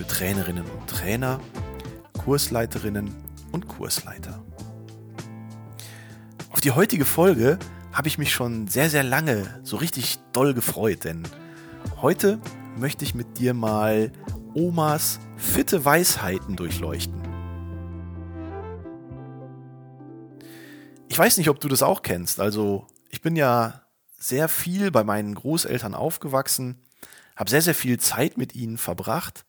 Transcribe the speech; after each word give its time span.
für 0.00 0.06
Trainerinnen 0.06 0.64
und 0.64 0.88
Trainer, 0.88 1.38
Kursleiterinnen 2.24 3.14
und 3.52 3.68
Kursleiter. 3.68 4.42
Auf 6.48 6.62
die 6.62 6.70
heutige 6.70 7.04
Folge 7.04 7.58
habe 7.92 8.08
ich 8.08 8.16
mich 8.16 8.32
schon 8.32 8.66
sehr, 8.66 8.88
sehr 8.88 9.02
lange 9.02 9.60
so 9.62 9.76
richtig 9.76 10.18
doll 10.32 10.54
gefreut, 10.54 11.04
denn 11.04 11.28
heute 12.00 12.40
möchte 12.78 13.04
ich 13.04 13.14
mit 13.14 13.36
dir 13.36 13.52
mal 13.52 14.10
Omas 14.54 15.20
fitte 15.36 15.84
Weisheiten 15.84 16.56
durchleuchten. 16.56 17.20
Ich 21.08 21.18
weiß 21.18 21.36
nicht, 21.36 21.50
ob 21.50 21.60
du 21.60 21.68
das 21.68 21.82
auch 21.82 22.00
kennst. 22.00 22.40
Also, 22.40 22.86
ich 23.10 23.20
bin 23.20 23.36
ja 23.36 23.82
sehr 24.16 24.48
viel 24.48 24.90
bei 24.90 25.04
meinen 25.04 25.34
Großeltern 25.34 25.94
aufgewachsen, 25.94 26.80
habe 27.36 27.50
sehr, 27.50 27.60
sehr 27.60 27.74
viel 27.74 28.00
Zeit 28.00 28.38
mit 28.38 28.54
ihnen 28.54 28.78
verbracht 28.78 29.44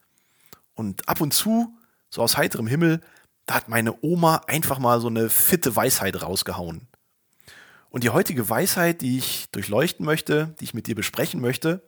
und 0.75 1.07
ab 1.07 1.21
und 1.21 1.33
zu, 1.33 1.77
so 2.09 2.21
aus 2.21 2.37
heiterem 2.37 2.67
Himmel, 2.67 3.01
da 3.45 3.55
hat 3.55 3.69
meine 3.69 3.95
Oma 4.01 4.41
einfach 4.47 4.79
mal 4.79 5.01
so 5.01 5.07
eine 5.07 5.29
fitte 5.29 5.75
Weisheit 5.75 6.21
rausgehauen. 6.21 6.87
Und 7.89 8.03
die 8.03 8.09
heutige 8.09 8.49
Weisheit, 8.49 9.01
die 9.01 9.17
ich 9.17 9.49
durchleuchten 9.51 10.05
möchte, 10.05 10.55
die 10.59 10.63
ich 10.63 10.73
mit 10.73 10.87
dir 10.87 10.95
besprechen 10.95 11.41
möchte 11.41 11.81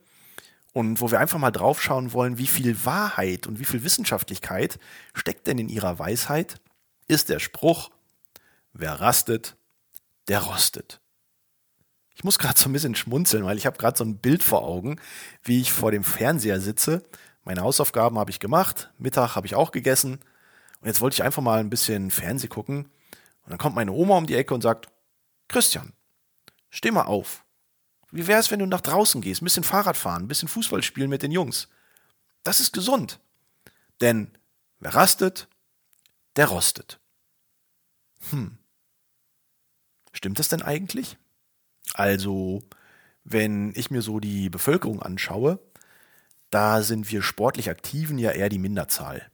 und 0.73 0.99
wo 0.99 1.11
wir 1.11 1.19
einfach 1.19 1.39
mal 1.39 1.51
draufschauen 1.51 2.11
wollen, 2.11 2.37
wie 2.37 2.47
viel 2.47 2.85
Wahrheit 2.85 3.47
und 3.47 3.59
wie 3.59 3.65
viel 3.65 3.83
Wissenschaftlichkeit 3.83 4.79
steckt 5.13 5.47
denn 5.47 5.59
in 5.59 5.69
ihrer 5.69 5.99
Weisheit, 5.99 6.55
ist 7.07 7.29
der 7.29 7.39
Spruch, 7.39 7.89
wer 8.73 8.99
rastet, 8.99 9.55
der 10.27 10.39
rostet. 10.39 10.99
Ich 12.15 12.23
muss 12.23 12.39
gerade 12.39 12.59
so 12.59 12.69
ein 12.69 12.73
bisschen 12.73 12.95
schmunzeln, 12.95 13.45
weil 13.45 13.57
ich 13.57 13.65
habe 13.65 13.77
gerade 13.77 13.97
so 13.97 14.03
ein 14.03 14.17
Bild 14.17 14.43
vor 14.43 14.63
Augen, 14.63 14.99
wie 15.43 15.61
ich 15.61 15.71
vor 15.71 15.91
dem 15.91 16.03
Fernseher 16.03 16.59
sitze. 16.59 17.03
Meine 17.43 17.61
Hausaufgaben 17.61 18.17
habe 18.17 18.31
ich 18.31 18.39
gemacht, 18.39 18.91
Mittag 18.97 19.35
habe 19.35 19.47
ich 19.47 19.55
auch 19.55 19.71
gegessen 19.71 20.19
und 20.79 20.87
jetzt 20.87 21.01
wollte 21.01 21.15
ich 21.15 21.23
einfach 21.23 21.41
mal 21.41 21.59
ein 21.59 21.69
bisschen 21.69 22.11
Fernseh 22.11 22.47
gucken. 22.47 22.85
Und 23.43 23.49
dann 23.49 23.57
kommt 23.57 23.75
meine 23.75 23.91
Oma 23.91 24.17
um 24.17 24.25
die 24.25 24.35
Ecke 24.35 24.53
und 24.53 24.61
sagt, 24.61 24.87
Christian, 25.49 25.93
steh 26.69 26.91
mal 26.91 27.03
auf. 27.03 27.43
Wie 28.11 28.27
wäre 28.27 28.39
es, 28.39 28.51
wenn 28.51 28.59
du 28.59 28.65
nach 28.65 28.81
draußen 28.81 29.21
gehst, 29.21 29.41
ein 29.41 29.45
bisschen 29.45 29.63
Fahrrad 29.63 29.97
fahren, 29.97 30.23
ein 30.23 30.27
bisschen 30.27 30.47
Fußball 30.47 30.83
spielen 30.83 31.09
mit 31.09 31.23
den 31.23 31.31
Jungs? 31.31 31.67
Das 32.43 32.59
ist 32.59 32.73
gesund. 32.73 33.19
Denn 34.01 34.37
wer 34.79 34.93
rastet, 34.93 35.47
der 36.35 36.47
rostet. 36.47 36.99
Hm. 38.29 38.57
Stimmt 40.13 40.39
das 40.39 40.49
denn 40.49 40.61
eigentlich? 40.61 41.17
Also, 41.93 42.63
wenn 43.23 43.73
ich 43.75 43.91
mir 43.91 44.01
so 44.01 44.19
die 44.19 44.49
Bevölkerung 44.49 45.01
anschaue, 45.01 45.59
da 46.53 46.83
sind 46.83 47.11
wir 47.11 47.23
sportlich 47.23 47.69
Aktiven 47.69 48.19
ja 48.19 48.31
eher 48.31 48.49
die 48.49 48.59
Minderzahl. 48.59 49.29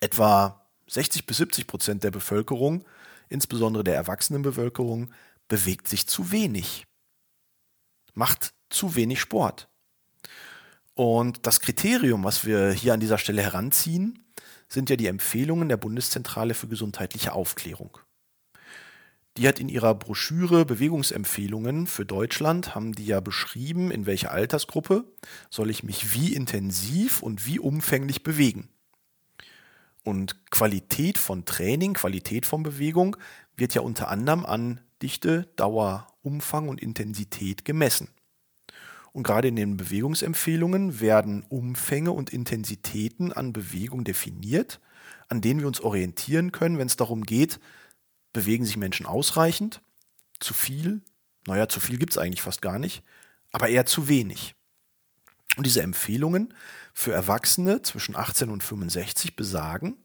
Etwa 0.00 0.68
60 0.88 1.24
bis 1.24 1.38
70 1.38 1.66
Prozent 1.66 2.04
der 2.04 2.10
Bevölkerung, 2.10 2.84
insbesondere 3.28 3.84
der 3.84 3.94
Erwachsenenbevölkerung, 3.94 5.12
bewegt 5.48 5.88
sich 5.88 6.06
zu 6.06 6.32
wenig, 6.32 6.86
macht 8.12 8.52
zu 8.68 8.94
wenig 8.94 9.20
Sport. 9.20 9.68
Und 10.94 11.46
das 11.46 11.60
Kriterium, 11.60 12.24
was 12.24 12.44
wir 12.44 12.72
hier 12.72 12.92
an 12.92 13.00
dieser 13.00 13.18
Stelle 13.18 13.42
heranziehen, 13.42 14.30
sind 14.68 14.90
ja 14.90 14.96
die 14.96 15.06
Empfehlungen 15.06 15.68
der 15.68 15.78
Bundeszentrale 15.78 16.54
für 16.54 16.68
gesundheitliche 16.68 17.32
Aufklärung. 17.32 17.98
Die 19.40 19.48
hat 19.48 19.58
in 19.58 19.70
ihrer 19.70 19.94
Broschüre 19.94 20.66
Bewegungsempfehlungen 20.66 21.86
für 21.86 22.04
Deutschland, 22.04 22.74
haben 22.74 22.92
die 22.92 23.06
ja 23.06 23.20
beschrieben, 23.20 23.90
in 23.90 24.04
welcher 24.04 24.32
Altersgruppe 24.32 25.06
soll 25.48 25.70
ich 25.70 25.82
mich 25.82 26.12
wie 26.12 26.34
intensiv 26.34 27.22
und 27.22 27.46
wie 27.46 27.58
umfänglich 27.58 28.22
bewegen. 28.22 28.68
Und 30.04 30.50
Qualität 30.50 31.16
von 31.16 31.46
Training, 31.46 31.94
Qualität 31.94 32.44
von 32.44 32.62
Bewegung 32.62 33.16
wird 33.56 33.72
ja 33.72 33.80
unter 33.80 34.08
anderem 34.08 34.44
an 34.44 34.82
Dichte, 35.00 35.48
Dauer, 35.56 36.06
Umfang 36.20 36.68
und 36.68 36.82
Intensität 36.82 37.64
gemessen. 37.64 38.08
Und 39.14 39.22
gerade 39.22 39.48
in 39.48 39.56
den 39.56 39.78
Bewegungsempfehlungen 39.78 41.00
werden 41.00 41.46
Umfänge 41.48 42.12
und 42.12 42.28
Intensitäten 42.28 43.32
an 43.32 43.54
Bewegung 43.54 44.04
definiert, 44.04 44.80
an 45.28 45.40
denen 45.40 45.60
wir 45.60 45.66
uns 45.66 45.80
orientieren 45.80 46.52
können, 46.52 46.76
wenn 46.76 46.88
es 46.88 46.96
darum 46.96 47.22
geht, 47.22 47.58
bewegen 48.32 48.64
sich 48.64 48.76
Menschen 48.76 49.06
ausreichend, 49.06 49.80
zu 50.38 50.54
viel, 50.54 51.02
naja, 51.46 51.68
zu 51.68 51.80
viel 51.80 51.98
gibt 51.98 52.12
es 52.12 52.18
eigentlich 52.18 52.42
fast 52.42 52.62
gar 52.62 52.78
nicht, 52.78 53.02
aber 53.52 53.68
eher 53.68 53.86
zu 53.86 54.08
wenig. 54.08 54.54
Und 55.56 55.66
diese 55.66 55.82
Empfehlungen 55.82 56.54
für 56.94 57.12
Erwachsene 57.12 57.82
zwischen 57.82 58.16
18 58.16 58.50
und 58.50 58.62
65 58.62 59.36
besagen, 59.36 59.96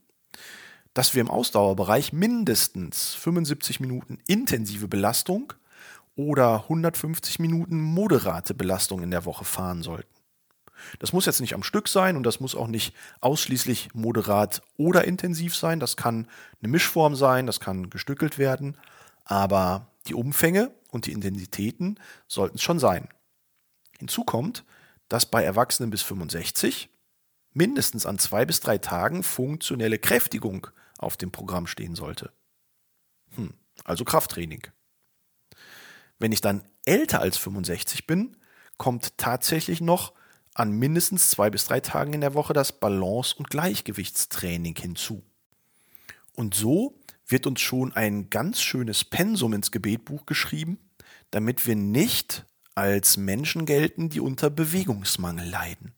dass 0.93 1.13
wir 1.13 1.21
im 1.21 1.29
Ausdauerbereich 1.29 2.13
mindestens 2.13 3.13
75 3.15 3.79
Minuten 3.79 4.19
intensive 4.27 4.87
Belastung 4.87 5.53
oder 6.15 6.63
150 6.63 7.39
Minuten 7.39 7.81
moderate 7.81 8.53
Belastung 8.53 9.03
in 9.03 9.11
der 9.11 9.25
Woche 9.25 9.45
fahren 9.45 9.83
sollten. 9.83 10.14
Das 10.99 11.13
muss 11.13 11.25
jetzt 11.25 11.41
nicht 11.41 11.53
am 11.53 11.63
Stück 11.63 11.87
sein 11.87 12.17
und 12.17 12.23
das 12.23 12.39
muss 12.39 12.55
auch 12.55 12.67
nicht 12.67 12.95
ausschließlich 13.21 13.89
moderat 13.93 14.61
oder 14.77 15.05
intensiv 15.05 15.55
sein. 15.55 15.79
Das 15.79 15.97
kann 15.97 16.27
eine 16.61 16.71
Mischform 16.71 17.15
sein, 17.15 17.47
das 17.47 17.59
kann 17.59 17.89
gestückelt 17.89 18.37
werden, 18.37 18.77
aber 19.23 19.91
die 20.07 20.13
Umfänge 20.13 20.71
und 20.91 21.05
die 21.05 21.11
Intensitäten 21.11 21.99
sollten 22.27 22.57
es 22.57 22.63
schon 22.63 22.79
sein. 22.79 23.09
Hinzu 23.97 24.23
kommt, 24.23 24.63
dass 25.09 25.25
bei 25.25 25.43
Erwachsenen 25.43 25.89
bis 25.89 26.01
65 26.01 26.89
mindestens 27.53 28.05
an 28.05 28.19
zwei 28.19 28.45
bis 28.45 28.59
drei 28.59 28.77
Tagen 28.77 29.23
funktionelle 29.23 29.97
Kräftigung 29.97 30.67
auf 30.97 31.17
dem 31.17 31.31
Programm 31.31 31.67
stehen 31.67 31.95
sollte. 31.95 32.31
Hm, 33.35 33.53
also 33.83 34.03
Krafttraining. 34.03 34.67
Wenn 36.19 36.31
ich 36.31 36.41
dann 36.41 36.63
älter 36.85 37.21
als 37.21 37.37
65 37.37 38.07
bin, 38.07 38.37
kommt 38.77 39.17
tatsächlich 39.17 39.81
noch 39.81 40.13
an 40.55 40.71
mindestens 40.71 41.29
zwei 41.29 41.49
bis 41.49 41.65
drei 41.65 41.81
Tagen 41.81 42.13
in 42.13 42.21
der 42.21 42.33
Woche 42.33 42.53
das 42.53 42.71
Balance- 42.71 43.35
und 43.37 43.49
Gleichgewichtstraining 43.49 44.75
hinzu. 44.75 45.21
Und 46.33 46.55
so 46.55 46.97
wird 47.27 47.45
uns 47.45 47.61
schon 47.61 47.93
ein 47.93 48.29
ganz 48.29 48.61
schönes 48.61 49.03
Pensum 49.03 49.53
ins 49.53 49.71
Gebetbuch 49.71 50.25
geschrieben, 50.25 50.79
damit 51.31 51.67
wir 51.67 51.75
nicht 51.75 52.45
als 52.73 53.17
Menschen 53.17 53.65
gelten, 53.65 54.09
die 54.09 54.21
unter 54.21 54.49
Bewegungsmangel 54.49 55.47
leiden. 55.47 55.93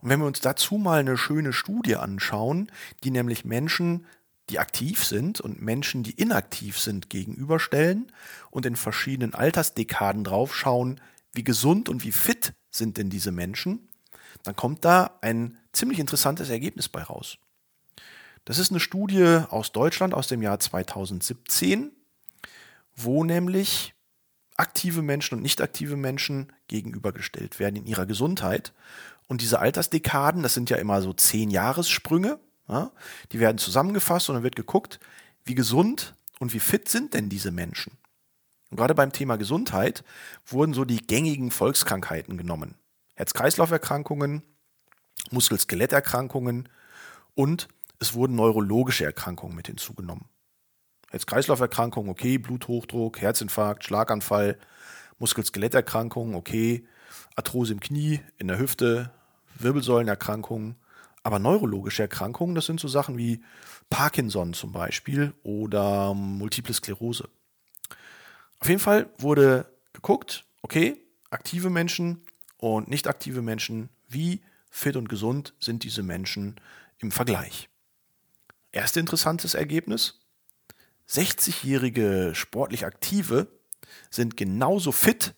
Und 0.00 0.10
wenn 0.10 0.20
wir 0.20 0.26
uns 0.26 0.40
dazu 0.40 0.76
mal 0.76 1.00
eine 1.00 1.16
schöne 1.16 1.52
Studie 1.52 1.96
anschauen, 1.96 2.70
die 3.02 3.10
nämlich 3.10 3.44
Menschen, 3.44 4.06
die 4.50 4.58
aktiv 4.58 5.04
sind 5.04 5.40
und 5.40 5.62
Menschen, 5.62 6.02
die 6.02 6.12
inaktiv 6.12 6.78
sind, 6.78 7.08
gegenüberstellen 7.08 8.12
und 8.50 8.66
in 8.66 8.76
verschiedenen 8.76 9.34
Altersdekaden 9.34 10.22
draufschauen, 10.22 11.00
wie 11.32 11.44
gesund 11.44 11.88
und 11.88 12.04
wie 12.04 12.12
fit 12.12 12.52
sind 12.76 12.98
denn 12.98 13.10
diese 13.10 13.32
Menschen, 13.32 13.88
dann 14.42 14.56
kommt 14.56 14.84
da 14.84 15.18
ein 15.22 15.56
ziemlich 15.72 15.98
interessantes 15.98 16.50
Ergebnis 16.50 16.88
bei 16.88 17.02
raus. 17.02 17.38
Das 18.44 18.58
ist 18.58 18.70
eine 18.70 18.80
Studie 18.80 19.42
aus 19.48 19.72
Deutschland 19.72 20.12
aus 20.12 20.28
dem 20.28 20.42
Jahr 20.42 20.58
2017, 20.58 21.92
wo 22.94 23.24
nämlich 23.24 23.94
aktive 24.56 25.02
Menschen 25.02 25.36
und 25.36 25.42
nicht 25.42 25.60
aktive 25.60 25.96
Menschen 25.96 26.52
gegenübergestellt 26.68 27.58
werden 27.58 27.76
in 27.76 27.86
ihrer 27.86 28.06
Gesundheit. 28.06 28.72
Und 29.26 29.40
diese 29.40 29.58
Altersdekaden, 29.58 30.42
das 30.42 30.54
sind 30.54 30.70
ja 30.70 30.76
immer 30.76 31.00
so 31.00 31.12
zehn 31.12 31.50
Jahressprünge, 31.50 32.38
ja, 32.68 32.92
die 33.32 33.40
werden 33.40 33.58
zusammengefasst 33.58 34.28
und 34.28 34.36
dann 34.36 34.42
wird 34.44 34.56
geguckt, 34.56 35.00
wie 35.44 35.54
gesund 35.54 36.14
und 36.38 36.52
wie 36.54 36.60
fit 36.60 36.88
sind 36.88 37.14
denn 37.14 37.28
diese 37.28 37.50
Menschen. 37.50 37.92
Und 38.74 38.78
gerade 38.78 38.96
beim 38.96 39.12
Thema 39.12 39.36
Gesundheit 39.36 40.02
wurden 40.44 40.74
so 40.74 40.84
die 40.84 40.96
gängigen 40.96 41.52
Volkskrankheiten 41.52 42.36
genommen. 42.36 42.74
Herz-Kreislauf-Erkrankungen, 43.14 44.42
Muskel-Skeletterkrankungen 45.30 46.68
und 47.36 47.68
es 48.00 48.14
wurden 48.14 48.34
neurologische 48.34 49.04
Erkrankungen 49.04 49.54
mit 49.54 49.68
hinzugenommen. 49.68 50.24
Herz-Kreislauf-Erkrankungen, 51.12 52.10
okay, 52.10 52.36
Bluthochdruck, 52.36 53.20
Herzinfarkt, 53.20 53.84
Schlaganfall, 53.84 54.58
Muskel-Skeletterkrankungen, 55.20 56.34
okay, 56.34 56.84
Arthrose 57.36 57.74
im 57.74 57.78
Knie, 57.78 58.22
in 58.38 58.48
der 58.48 58.58
Hüfte, 58.58 59.12
Wirbelsäulenerkrankungen, 59.56 60.74
Aber 61.22 61.38
neurologische 61.38 62.02
Erkrankungen, 62.02 62.56
das 62.56 62.66
sind 62.66 62.80
so 62.80 62.88
Sachen 62.88 63.16
wie 63.18 63.40
Parkinson 63.88 64.52
zum 64.52 64.72
Beispiel 64.72 65.32
oder 65.44 66.12
Multiple 66.12 66.74
Sklerose. 66.74 67.28
Auf 68.60 68.68
jeden 68.68 68.80
Fall 68.80 69.10
wurde 69.18 69.72
geguckt, 69.92 70.44
okay, 70.62 70.96
aktive 71.30 71.70
Menschen 71.70 72.22
und 72.56 72.88
nicht 72.88 73.06
aktive 73.08 73.42
Menschen, 73.42 73.90
wie 74.08 74.42
fit 74.70 74.96
und 74.96 75.08
gesund 75.08 75.54
sind 75.60 75.84
diese 75.84 76.02
Menschen 76.02 76.56
im 76.98 77.10
Vergleich. 77.10 77.68
Erste 78.72 79.00
interessantes 79.00 79.54
Ergebnis. 79.54 80.20
60-jährige 81.08 82.32
sportlich 82.34 82.86
Aktive 82.86 83.48
sind 84.10 84.36
genauso 84.36 84.90
fit 84.90 85.34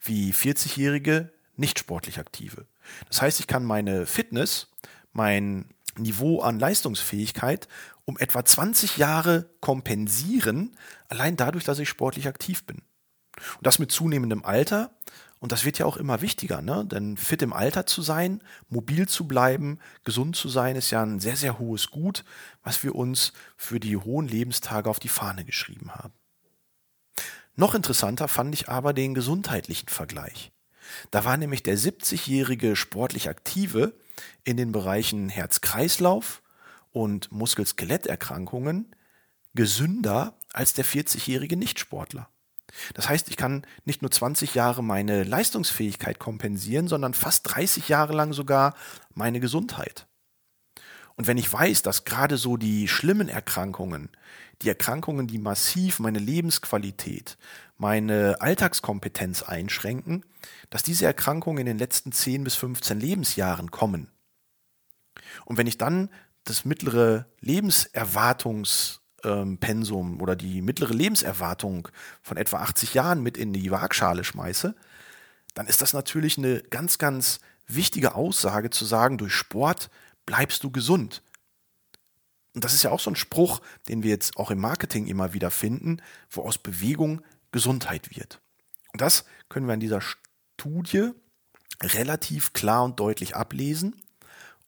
wie 0.00 0.32
40-jährige 0.32 1.32
nicht 1.56 1.78
sportlich 1.78 2.18
Aktive. 2.18 2.66
Das 3.08 3.22
heißt, 3.22 3.40
ich 3.40 3.46
kann 3.46 3.64
meine 3.64 4.06
Fitness, 4.06 4.68
mein 5.12 5.66
Niveau 5.96 6.40
an 6.40 6.58
Leistungsfähigkeit 6.58 7.68
um 8.06 8.16
etwa 8.18 8.44
20 8.44 8.96
Jahre 8.96 9.50
kompensieren, 9.60 10.76
allein 11.08 11.36
dadurch, 11.36 11.64
dass 11.64 11.78
ich 11.78 11.88
sportlich 11.88 12.26
aktiv 12.26 12.64
bin. 12.64 12.78
Und 13.56 13.66
das 13.66 13.78
mit 13.78 13.92
zunehmendem 13.92 14.44
Alter. 14.44 14.90
Und 15.38 15.52
das 15.52 15.66
wird 15.66 15.78
ja 15.78 15.84
auch 15.84 15.98
immer 15.98 16.22
wichtiger, 16.22 16.62
ne? 16.62 16.86
Denn 16.86 17.18
fit 17.18 17.42
im 17.42 17.52
Alter 17.52 17.84
zu 17.84 18.00
sein, 18.00 18.42
mobil 18.68 19.06
zu 19.06 19.28
bleiben, 19.28 19.78
gesund 20.04 20.34
zu 20.34 20.48
sein, 20.48 20.76
ist 20.76 20.90
ja 20.90 21.02
ein 21.02 21.20
sehr, 21.20 21.36
sehr 21.36 21.58
hohes 21.58 21.90
Gut, 21.90 22.24
was 22.62 22.82
wir 22.82 22.94
uns 22.94 23.34
für 23.56 23.78
die 23.78 23.98
hohen 23.98 24.26
Lebenstage 24.26 24.88
auf 24.88 24.98
die 24.98 25.10
Fahne 25.10 25.44
geschrieben 25.44 25.94
haben. 25.94 26.14
Noch 27.54 27.74
interessanter 27.74 28.28
fand 28.28 28.54
ich 28.54 28.68
aber 28.68 28.94
den 28.94 29.14
gesundheitlichen 29.14 29.88
Vergleich. 29.88 30.52
Da 31.10 31.24
war 31.24 31.36
nämlich 31.36 31.62
der 31.62 31.76
70-jährige 31.76 32.76
sportlich 32.76 33.28
Aktive 33.28 33.92
in 34.44 34.56
den 34.56 34.72
Bereichen 34.72 35.28
Herz-Kreislauf 35.28 36.42
und 36.96 37.30
Muskel-Skeletterkrankungen 37.30 38.86
gesünder 39.54 40.38
als 40.54 40.72
der 40.72 40.86
40-jährige 40.86 41.58
Nichtsportler. 41.58 42.30
Das 42.94 43.10
heißt, 43.10 43.28
ich 43.28 43.36
kann 43.36 43.66
nicht 43.84 44.00
nur 44.00 44.10
20 44.10 44.54
Jahre 44.54 44.82
meine 44.82 45.22
Leistungsfähigkeit 45.22 46.18
kompensieren, 46.18 46.88
sondern 46.88 47.12
fast 47.12 47.54
30 47.54 47.90
Jahre 47.90 48.14
lang 48.14 48.32
sogar 48.32 48.74
meine 49.12 49.40
Gesundheit. 49.40 50.06
Und 51.16 51.26
wenn 51.26 51.36
ich 51.36 51.52
weiß, 51.52 51.82
dass 51.82 52.04
gerade 52.04 52.38
so 52.38 52.56
die 52.56 52.88
schlimmen 52.88 53.28
Erkrankungen, 53.28 54.08
die 54.62 54.70
Erkrankungen, 54.70 55.26
die 55.26 55.38
massiv 55.38 55.98
meine 55.98 56.18
Lebensqualität, 56.18 57.36
meine 57.76 58.40
Alltagskompetenz 58.40 59.42
einschränken, 59.42 60.24
dass 60.70 60.82
diese 60.82 61.04
Erkrankungen 61.04 61.58
in 61.58 61.66
den 61.66 61.78
letzten 61.78 62.10
10 62.10 62.42
bis 62.42 62.54
15 62.54 62.98
Lebensjahren 62.98 63.70
kommen. 63.70 64.10
Und 65.44 65.58
wenn 65.58 65.66
ich 65.66 65.76
dann 65.76 66.08
das 66.46 66.64
mittlere 66.64 67.26
Lebenserwartungs 67.40 69.00
ähm, 69.24 69.58
oder 70.20 70.36
die 70.36 70.62
mittlere 70.62 70.94
Lebenserwartung 70.94 71.88
von 72.22 72.36
etwa 72.36 72.58
80 72.58 72.94
Jahren 72.94 73.22
mit 73.22 73.36
in 73.36 73.52
die 73.52 73.70
Waagschale 73.70 74.24
schmeiße, 74.24 74.74
dann 75.54 75.66
ist 75.66 75.82
das 75.82 75.92
natürlich 75.92 76.38
eine 76.38 76.62
ganz, 76.62 76.98
ganz 76.98 77.40
wichtige 77.66 78.14
Aussage 78.14 78.70
zu 78.70 78.84
sagen, 78.84 79.18
durch 79.18 79.34
Sport 79.34 79.90
bleibst 80.24 80.62
du 80.64 80.70
gesund. 80.70 81.22
Und 82.54 82.64
das 82.64 82.72
ist 82.72 82.84
ja 82.84 82.90
auch 82.90 83.00
so 83.00 83.10
ein 83.10 83.16
Spruch, 83.16 83.60
den 83.88 84.02
wir 84.02 84.10
jetzt 84.10 84.36
auch 84.36 84.50
im 84.50 84.60
Marketing 84.60 85.06
immer 85.06 85.34
wieder 85.34 85.50
finden, 85.50 86.00
wo 86.30 86.42
aus 86.42 86.58
Bewegung 86.58 87.22
Gesundheit 87.52 88.16
wird. 88.16 88.40
Und 88.92 89.00
das 89.00 89.24
können 89.48 89.66
wir 89.66 89.74
in 89.74 89.80
dieser 89.80 90.00
Studie 90.00 91.10
relativ 91.82 92.52
klar 92.52 92.84
und 92.84 92.98
deutlich 92.98 93.36
ablesen. 93.36 93.94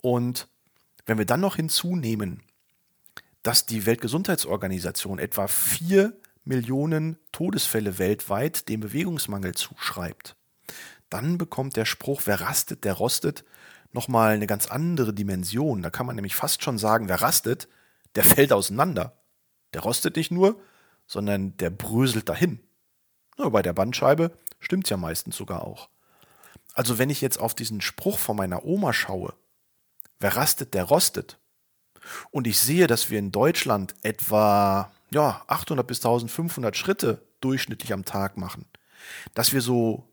Und 0.03 0.49
wenn 1.09 1.19
wir 1.19 1.25
dann 1.25 1.41
noch 1.41 1.57
hinzunehmen, 1.57 2.43
dass 3.43 3.65
die 3.65 3.87
Weltgesundheitsorganisation 3.87 5.19
etwa 5.19 5.49
vier 5.49 6.13
Millionen 6.45 7.17
Todesfälle 7.33 7.99
weltweit 7.99 8.69
dem 8.69 8.81
Bewegungsmangel 8.81 9.55
zuschreibt, 9.55 10.37
dann 11.09 11.39
bekommt 11.39 11.77
der 11.77 11.87
Spruch, 11.87 12.23
wer 12.27 12.43
rastet, 12.43 12.85
der 12.85 12.93
rostet, 12.93 13.45
nochmal 13.93 14.35
eine 14.35 14.47
ganz 14.47 14.67
andere 14.67 15.15
Dimension. 15.15 15.81
Da 15.81 15.89
kann 15.89 16.05
man 16.05 16.15
nämlich 16.15 16.37
fast 16.37 16.63
schon 16.63 16.77
sagen, 16.77 17.09
wer 17.09 17.23
rastet, 17.23 17.69
der 18.15 18.25
fällt 18.25 18.53
auseinander. 18.53 19.17
Der 19.73 19.81
rostet 19.81 20.17
nicht 20.17 20.31
nur, 20.31 20.61
sondern 21.07 21.57
der 21.57 21.71
bröselt 21.71 22.29
dahin. 22.29 22.61
Nur 23.39 23.51
bei 23.51 23.63
der 23.63 23.73
Bandscheibe 23.73 24.33
stimmt 24.61 24.85
es 24.85 24.91
ja 24.91 24.99
meistens 24.99 25.37
sogar 25.37 25.65
auch. 25.65 25.89
Also 26.75 26.99
wenn 26.99 27.09
ich 27.09 27.23
jetzt 27.23 27.41
auf 27.41 27.55
diesen 27.55 27.81
Spruch 27.81 28.19
von 28.19 28.37
meiner 28.37 28.67
Oma 28.67 28.93
schaue, 28.93 29.33
wer 30.21 30.37
rastet, 30.37 30.75
der 30.75 30.85
rostet, 30.85 31.39
und 32.31 32.47
ich 32.47 32.59
sehe, 32.59 32.87
dass 32.87 33.11
wir 33.11 33.19
in 33.19 33.33
Deutschland 33.33 33.95
etwa 34.03 34.91
ja, 35.11 35.43
800 35.47 35.87
bis 35.87 35.99
1500 35.99 36.77
Schritte 36.77 37.23
durchschnittlich 37.41 37.93
am 37.93 38.05
Tag 38.05 38.37
machen, 38.37 38.67
dass 39.35 39.53
wir 39.53 39.61
so 39.61 40.09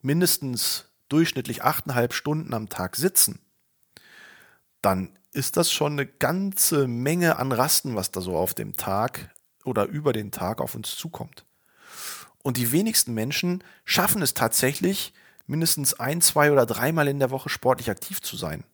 mindestens 0.00 0.90
durchschnittlich 1.08 1.62
achteinhalb 1.62 2.12
Stunden 2.12 2.54
am 2.54 2.68
Tag 2.68 2.96
sitzen, 2.96 3.40
dann 4.82 5.10
ist 5.32 5.56
das 5.56 5.72
schon 5.72 5.92
eine 5.92 6.06
ganze 6.06 6.86
Menge 6.86 7.36
an 7.36 7.52
Rasten, 7.52 7.96
was 7.96 8.10
da 8.10 8.20
so 8.20 8.36
auf 8.36 8.54
dem 8.54 8.76
Tag 8.76 9.34
oder 9.64 9.86
über 9.86 10.12
den 10.12 10.30
Tag 10.30 10.60
auf 10.60 10.74
uns 10.74 10.94
zukommt. 10.96 11.44
Und 12.42 12.58
die 12.58 12.72
wenigsten 12.72 13.14
Menschen 13.14 13.64
schaffen 13.84 14.20
es 14.22 14.34
tatsächlich, 14.34 15.14
mindestens 15.46 15.94
ein, 15.94 16.20
zwei 16.20 16.52
oder 16.52 16.66
dreimal 16.66 17.08
in 17.08 17.18
der 17.18 17.30
Woche 17.30 17.48
sportlich 17.48 17.90
aktiv 17.90 18.20
zu 18.20 18.36
sein. 18.36 18.64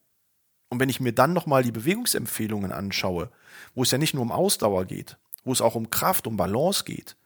Und 0.71 0.81
wenn 0.81 0.89
ich 0.89 1.01
mir 1.01 1.13
dann 1.13 1.33
nochmal 1.33 1.63
die 1.63 1.73
Bewegungsempfehlungen 1.73 2.73
anschaue, 2.73 3.31
wo 3.75 3.83
es 3.83 3.91
ja 3.91 3.99
nicht 3.99 4.15
nur 4.15 4.23
um 4.23 4.33
Ausdauer 4.33 4.87
geht, 4.87 5.19
wo 5.45 5.53
es 5.53 5.61
auch 5.61 5.75
um 5.75 5.91
Kraft, 5.91 6.27
um 6.27 6.37
Balance 6.37 6.85
geht, 6.85 7.17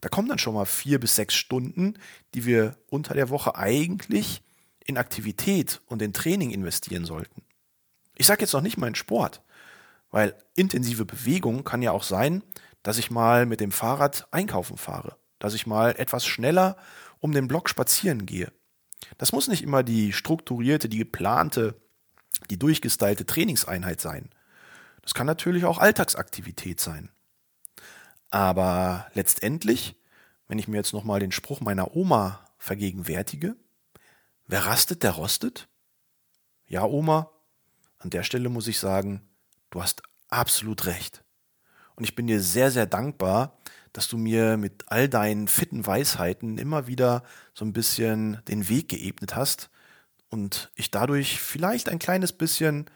da 0.00 0.08
kommen 0.08 0.28
dann 0.28 0.38
schon 0.38 0.54
mal 0.54 0.66
vier 0.66 1.00
bis 1.00 1.16
sechs 1.16 1.34
Stunden, 1.34 1.94
die 2.34 2.46
wir 2.46 2.76
unter 2.88 3.14
der 3.14 3.28
Woche 3.28 3.56
eigentlich 3.56 4.42
in 4.84 4.98
Aktivität 4.98 5.80
und 5.86 6.00
in 6.00 6.12
Training 6.12 6.50
investieren 6.50 7.04
sollten. 7.04 7.42
Ich 8.14 8.26
sage 8.26 8.42
jetzt 8.42 8.52
noch 8.52 8.62
nicht 8.62 8.78
mal 8.78 8.86
in 8.86 8.94
Sport, 8.94 9.42
weil 10.10 10.36
intensive 10.54 11.04
Bewegung 11.04 11.64
kann 11.64 11.82
ja 11.82 11.90
auch 11.90 12.04
sein, 12.04 12.42
dass 12.82 12.98
ich 12.98 13.10
mal 13.10 13.46
mit 13.46 13.60
dem 13.60 13.72
Fahrrad 13.72 14.28
einkaufen 14.30 14.76
fahre, 14.76 15.16
dass 15.40 15.54
ich 15.54 15.66
mal 15.66 15.96
etwas 15.98 16.24
schneller 16.24 16.76
um 17.18 17.32
den 17.32 17.48
Block 17.48 17.68
spazieren 17.68 18.26
gehe. 18.26 18.52
Das 19.18 19.32
muss 19.32 19.48
nicht 19.48 19.62
immer 19.62 19.82
die 19.82 20.12
strukturierte, 20.12 20.88
die 20.88 20.98
geplante 20.98 21.80
die 22.50 22.58
durchgestylte 22.58 23.26
Trainingseinheit 23.26 24.00
sein. 24.00 24.30
Das 25.02 25.14
kann 25.14 25.26
natürlich 25.26 25.64
auch 25.64 25.78
Alltagsaktivität 25.78 26.80
sein. 26.80 27.10
Aber 28.30 29.06
letztendlich, 29.14 29.96
wenn 30.48 30.58
ich 30.58 30.68
mir 30.68 30.78
jetzt 30.78 30.92
nochmal 30.92 31.20
den 31.20 31.32
Spruch 31.32 31.60
meiner 31.60 31.94
Oma 31.96 32.48
vergegenwärtige, 32.58 33.56
wer 34.46 34.66
rastet, 34.66 35.02
der 35.02 35.12
rostet? 35.12 35.68
Ja, 36.66 36.84
Oma, 36.84 37.30
an 37.98 38.10
der 38.10 38.24
Stelle 38.24 38.48
muss 38.48 38.66
ich 38.66 38.78
sagen, 38.78 39.22
du 39.70 39.82
hast 39.82 40.02
absolut 40.28 40.86
recht. 40.86 41.22
Und 41.94 42.04
ich 42.04 42.14
bin 42.14 42.26
dir 42.26 42.40
sehr, 42.40 42.70
sehr 42.70 42.86
dankbar, 42.86 43.58
dass 43.92 44.08
du 44.08 44.18
mir 44.18 44.56
mit 44.58 44.84
all 44.88 45.08
deinen 45.08 45.48
fitten 45.48 45.86
Weisheiten 45.86 46.58
immer 46.58 46.86
wieder 46.86 47.22
so 47.54 47.64
ein 47.64 47.72
bisschen 47.72 48.42
den 48.48 48.68
Weg 48.68 48.88
geebnet 48.88 49.34
hast, 49.34 49.70
und 50.30 50.70
ich 50.74 50.90
dadurch 50.90 51.40
vielleicht 51.40 51.88
ein 51.88 51.98
kleines 51.98 52.32
bisschen 52.32 52.86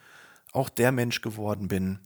auch 0.52 0.68
der 0.68 0.92
Mensch 0.92 1.20
geworden 1.20 1.68
bin, 1.68 2.00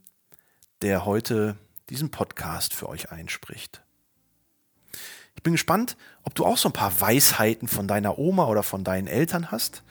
der 0.82 1.04
heute 1.04 1.56
diesen 1.90 2.10
Podcast 2.10 2.74
für 2.74 2.88
euch 2.88 3.10
einspricht. 3.10 3.82
Ich 5.36 5.42
bin 5.42 5.54
gespannt, 5.54 5.96
ob 6.22 6.34
du 6.34 6.44
auch 6.44 6.56
so 6.56 6.68
ein 6.68 6.72
paar 6.72 7.00
Weisheiten 7.00 7.68
von 7.68 7.88
deiner 7.88 8.18
Oma 8.18 8.46
oder 8.46 8.62
von 8.62 8.84
deinen 8.84 9.06
Eltern 9.06 9.50
hast. 9.50 9.82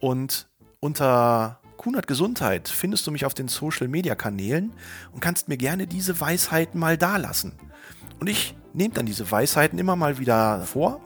Und 0.00 0.48
unter 0.80 1.60
Kunert 1.76 2.06
Gesundheit 2.06 2.68
findest 2.68 3.06
du 3.06 3.10
mich 3.10 3.24
auf 3.24 3.34
den 3.34 3.48
Social 3.48 3.88
Media 3.88 4.14
Kanälen 4.14 4.72
und 5.12 5.20
kannst 5.20 5.48
mir 5.48 5.56
gerne 5.56 5.86
diese 5.86 6.20
Weisheiten 6.20 6.80
mal 6.80 6.96
dalassen. 6.96 7.52
Und 8.18 8.28
ich 8.28 8.56
nehme 8.72 8.94
dann 8.94 9.06
diese 9.06 9.30
Weisheiten 9.30 9.78
immer 9.78 9.96
mal 9.96 10.18
wieder 10.18 10.64
vor 10.64 11.00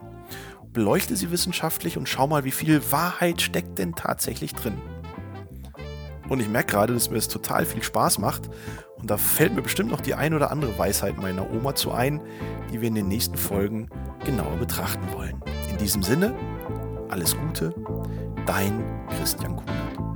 beleuchte 0.73 1.15
sie 1.15 1.31
wissenschaftlich 1.31 1.97
und 1.97 2.07
schau 2.07 2.27
mal, 2.27 2.43
wie 2.43 2.51
viel 2.51 2.81
Wahrheit 2.91 3.41
steckt 3.41 3.77
denn 3.79 3.93
tatsächlich 3.93 4.53
drin. 4.53 4.79
Und 6.29 6.39
ich 6.39 6.47
merke 6.47 6.71
gerade, 6.71 6.93
dass 6.93 7.09
mir 7.09 7.17
das 7.17 7.27
total 7.27 7.65
viel 7.65 7.83
Spaß 7.83 8.19
macht. 8.19 8.49
Und 8.97 9.11
da 9.11 9.17
fällt 9.17 9.53
mir 9.53 9.61
bestimmt 9.61 9.91
noch 9.91 9.99
die 9.99 10.13
ein 10.13 10.33
oder 10.33 10.51
andere 10.51 10.77
Weisheit 10.77 11.17
meiner 11.17 11.51
Oma 11.51 11.75
zu 11.75 11.91
ein, 11.91 12.21
die 12.71 12.79
wir 12.79 12.87
in 12.87 12.95
den 12.95 13.09
nächsten 13.09 13.35
Folgen 13.35 13.89
genauer 14.23 14.55
betrachten 14.57 15.11
wollen. 15.13 15.41
In 15.69 15.77
diesem 15.77 16.03
Sinne, 16.03 16.33
alles 17.09 17.35
Gute, 17.35 17.75
dein 18.45 18.81
Christian 19.17 19.57
Kuhnert. 19.57 20.10